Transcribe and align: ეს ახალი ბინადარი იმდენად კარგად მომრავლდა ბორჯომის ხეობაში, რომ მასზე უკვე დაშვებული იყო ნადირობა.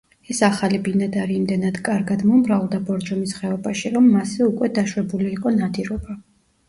ეს 0.33 0.37
ახალი 0.45 0.77
ბინადარი 0.87 1.35
იმდენად 1.39 1.77
კარგად 1.89 2.25
მომრავლდა 2.31 2.79
ბორჯომის 2.89 3.35
ხეობაში, 3.43 3.95
რომ 3.99 4.09
მასზე 4.17 4.43
უკვე 4.51 4.71
დაშვებული 4.79 5.31
იყო 5.37 5.53
ნადირობა. 5.63 6.19